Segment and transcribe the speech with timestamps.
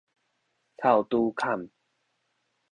[0.79, 1.69] 湊拄坎